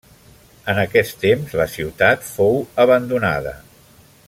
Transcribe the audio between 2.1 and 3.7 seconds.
fou abandonada.